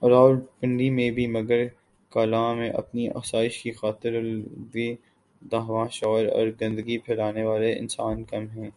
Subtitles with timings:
[0.02, 1.64] اور راولپنڈی میں بھی مگر
[2.12, 4.90] کلاں میں اپنی آسائش کی خاطر آلودگی
[5.42, 8.70] دھواں شور اور گندگی پھیلانے والے انسان کم ہیں